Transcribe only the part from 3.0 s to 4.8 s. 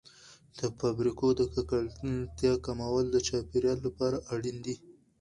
د چاپیریال لپاره اړین دي.